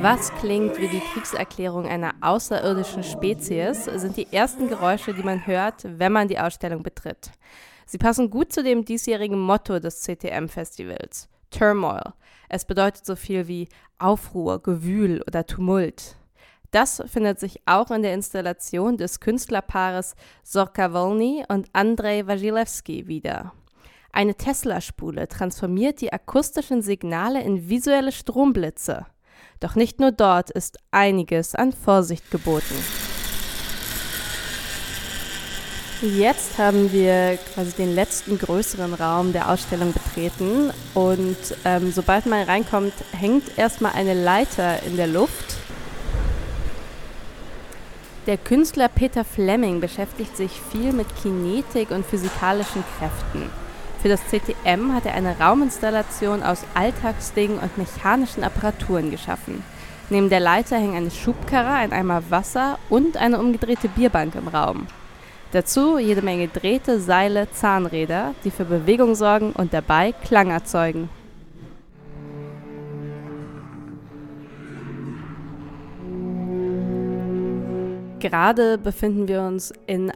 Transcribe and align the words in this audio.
Was 0.00 0.32
klingt 0.34 0.78
wie 0.78 0.86
die 0.86 1.00
Kriegserklärung 1.00 1.86
einer 1.86 2.14
außerirdischen 2.20 3.02
Spezies, 3.02 3.86
sind 3.86 4.16
die 4.16 4.32
ersten 4.32 4.68
Geräusche, 4.68 5.12
die 5.12 5.24
man 5.24 5.44
hört, 5.44 5.84
wenn 5.98 6.12
man 6.12 6.28
die 6.28 6.38
Ausstellung 6.38 6.84
betritt. 6.84 7.32
Sie 7.84 7.98
passen 7.98 8.30
gut 8.30 8.52
zu 8.52 8.62
dem 8.62 8.84
diesjährigen 8.84 9.40
Motto 9.40 9.80
des 9.80 10.02
CTM-Festivals: 10.02 11.28
Turmoil. 11.50 12.12
Es 12.48 12.64
bedeutet 12.64 13.06
so 13.06 13.16
viel 13.16 13.48
wie 13.48 13.68
Aufruhr, 13.98 14.62
Gewühl 14.62 15.20
oder 15.26 15.44
Tumult. 15.44 16.16
Das 16.70 17.02
findet 17.06 17.40
sich 17.40 17.60
auch 17.66 17.90
in 17.90 18.02
der 18.02 18.14
Installation 18.14 18.98
des 18.98 19.18
Künstlerpaares 19.18 20.14
Zorka 20.44 20.92
Volny 20.92 21.44
und 21.48 21.68
Andrei 21.72 22.24
Wajilewski 22.24 23.08
wieder. 23.08 23.52
Eine 24.12 24.36
Tesla-Spule 24.36 25.26
transformiert 25.26 26.00
die 26.00 26.12
akustischen 26.12 26.82
Signale 26.82 27.42
in 27.42 27.68
visuelle 27.68 28.12
Stromblitze. 28.12 29.06
Doch 29.60 29.74
nicht 29.74 30.00
nur 30.00 30.12
dort 30.12 30.50
ist 30.50 30.78
einiges 30.90 31.54
an 31.54 31.72
Vorsicht 31.72 32.30
geboten. 32.30 32.74
Jetzt 36.00 36.58
haben 36.58 36.92
wir 36.92 37.38
quasi 37.52 37.72
den 37.72 37.92
letzten 37.92 38.38
größeren 38.38 38.94
Raum 38.94 39.32
der 39.32 39.50
Ausstellung 39.50 39.92
betreten 39.92 40.70
und 40.94 41.36
ähm, 41.64 41.90
sobald 41.90 42.26
man 42.26 42.44
reinkommt, 42.44 42.92
hängt 43.10 43.58
erstmal 43.58 43.92
eine 43.94 44.14
Leiter 44.14 44.80
in 44.84 44.96
der 44.96 45.08
Luft. 45.08 45.56
Der 48.28 48.36
Künstler 48.36 48.88
Peter 48.88 49.24
Fleming 49.24 49.80
beschäftigt 49.80 50.36
sich 50.36 50.52
viel 50.70 50.92
mit 50.92 51.08
Kinetik 51.20 51.90
und 51.90 52.06
physikalischen 52.06 52.84
Kräften. 52.98 53.50
Für 54.00 54.08
das 54.08 54.20
CTM 54.26 54.94
hat 54.94 55.06
er 55.06 55.14
eine 55.14 55.38
Rauminstallation 55.40 56.44
aus 56.44 56.64
Alltagsdingen 56.74 57.58
und 57.58 57.76
mechanischen 57.78 58.44
Apparaturen 58.44 59.10
geschaffen. 59.10 59.64
Neben 60.08 60.30
der 60.30 60.40
Leiter 60.40 60.76
hängen 60.76 60.96
eine 60.96 61.10
Schubkarre, 61.10 61.72
ein 61.72 61.92
Eimer 61.92 62.22
Wasser 62.30 62.78
und 62.88 63.16
eine 63.16 63.40
umgedrehte 63.40 63.88
Bierbank 63.88 64.36
im 64.36 64.48
Raum. 64.48 64.86
Dazu 65.50 65.98
jede 65.98 66.22
Menge 66.22 66.46
Drähte, 66.46 67.00
Seile, 67.00 67.50
Zahnräder, 67.50 68.34
die 68.44 68.50
für 68.50 68.64
Bewegung 68.64 69.14
sorgen 69.14 69.52
und 69.52 69.74
dabei 69.74 70.12
Klang 70.12 70.50
erzeugen. 70.50 71.08
Gerade 78.20 78.78
befinden 78.78 79.28
wir 79.28 79.42
uns 79.42 79.72
in 79.86 80.12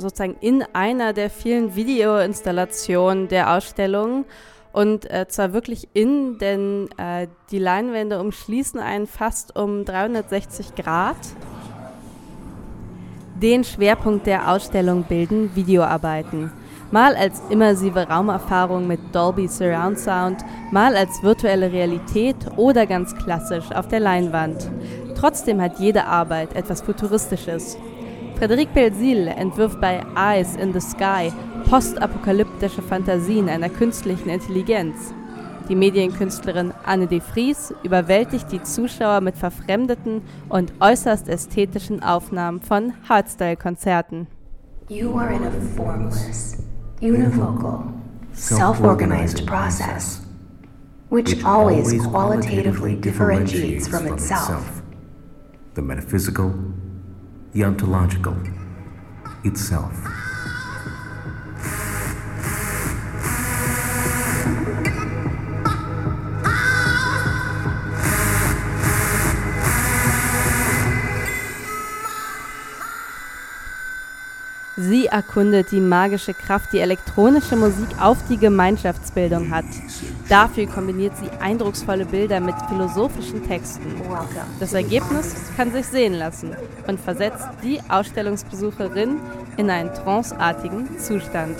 sozusagen 0.00 0.36
in 0.40 0.64
einer 0.72 1.12
der 1.12 1.30
vielen 1.30 1.74
Videoinstallationen 1.76 3.28
der 3.28 3.54
Ausstellung. 3.56 4.24
Und 4.72 5.10
äh, 5.10 5.26
zwar 5.28 5.52
wirklich 5.52 5.88
in, 5.94 6.38
denn 6.38 6.88
äh, 6.96 7.26
die 7.50 7.58
Leinwände 7.58 8.20
umschließen 8.20 8.78
einen 8.78 9.06
fast 9.06 9.56
um 9.56 9.84
360 9.84 10.74
Grad. 10.76 11.16
Den 13.40 13.64
Schwerpunkt 13.64 14.26
der 14.26 14.50
Ausstellung 14.50 15.04
bilden 15.04 15.54
Videoarbeiten. 15.56 16.52
Mal 16.92 17.14
als 17.14 17.40
immersive 17.50 18.08
Raumerfahrung 18.08 18.86
mit 18.86 19.00
Dolby 19.12 19.46
Surround 19.48 19.98
Sound, 19.98 20.44
mal 20.72 20.96
als 20.96 21.22
virtuelle 21.22 21.72
Realität 21.72 22.36
oder 22.56 22.84
ganz 22.84 23.14
klassisch 23.14 23.70
auf 23.72 23.88
der 23.88 24.00
Leinwand. 24.00 24.68
Trotzdem 25.16 25.60
hat 25.60 25.78
jede 25.78 26.04
Arbeit 26.04 26.54
etwas 26.56 26.82
Futuristisches. 26.82 27.76
Frédéric 28.40 28.72
Belzil 28.72 29.28
entwirft 29.28 29.82
bei 29.82 30.00
Eyes 30.16 30.56
in 30.56 30.72
the 30.72 30.80
Sky 30.80 31.30
postapokalyptische 31.68 32.80
Fantasien 32.80 33.50
einer 33.50 33.68
künstlichen 33.68 34.30
Intelligenz. 34.30 35.12
Die 35.68 35.74
Medienkünstlerin 35.74 36.72
Anne 36.86 37.06
de 37.06 37.20
Vries 37.20 37.74
überwältigt 37.82 38.50
die 38.50 38.62
Zuschauer 38.62 39.20
mit 39.20 39.36
verfremdeten 39.36 40.22
und 40.48 40.72
äußerst 40.80 41.28
ästhetischen 41.28 42.02
Aufnahmen 42.02 42.62
von 42.62 42.94
Hardstyle-Konzerten. 43.06 44.26
You 44.88 45.18
are 45.18 45.34
in 45.34 45.44
a 45.44 45.50
formless, 45.76 46.64
univocal, 47.02 47.92
self-organized 48.32 49.46
process, 49.46 50.22
which 51.10 51.44
always 51.44 51.92
qualitatively 52.10 52.96
differentiates 52.96 53.86
from 53.86 54.06
itself. 54.06 54.82
The 55.74 55.82
metaphysical 55.82 56.54
the 57.52 57.64
ontological 57.64 58.36
itself. 59.44 60.19
Sie 74.82 75.06
erkundet 75.06 75.72
die 75.72 75.80
magische 75.80 76.32
Kraft, 76.32 76.72
die 76.72 76.78
elektronische 76.78 77.54
Musik 77.54 77.88
auf 78.00 78.16
die 78.30 78.38
Gemeinschaftsbildung 78.38 79.50
hat. 79.50 79.66
Dafür 80.30 80.66
kombiniert 80.66 81.12
sie 81.18 81.28
eindrucksvolle 81.38 82.06
Bilder 82.06 82.40
mit 82.40 82.54
philosophischen 82.66 83.46
Texten. 83.46 83.94
Das 84.58 84.72
Ergebnis 84.72 85.34
kann 85.54 85.70
sich 85.70 85.84
sehen 85.86 86.14
lassen 86.14 86.56
und 86.86 86.98
versetzt 86.98 87.46
die 87.62 87.78
Ausstellungsbesucherin 87.90 89.20
in 89.58 89.68
einen 89.68 89.92
tranceartigen 89.92 90.98
Zustand. 90.98 91.56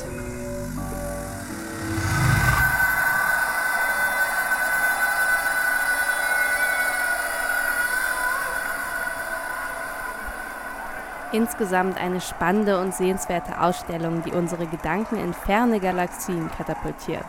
Insgesamt 11.33 11.97
eine 11.97 12.21
spannende 12.21 12.81
und 12.81 12.93
sehenswerte 12.95 13.61
Ausstellung, 13.61 14.23
die 14.25 14.33
unsere 14.33 14.67
Gedanken 14.67 15.17
in 15.17 15.33
ferne 15.33 15.79
Galaxien 15.79 16.51
katapultiert. 16.57 17.27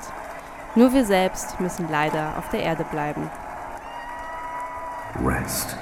Nur 0.74 0.94
wir 0.94 1.06
selbst 1.06 1.60
müssen 1.60 1.88
leider 1.90 2.38
auf 2.38 2.50
der 2.50 2.62
Erde 2.64 2.86
bleiben. 2.86 3.30
Rest. 5.24 5.78